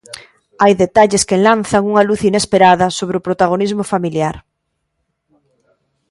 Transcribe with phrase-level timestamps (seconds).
[0.61, 4.35] Hai detalles que lanzan unha luz inesperada sobre o protagonismo familiar.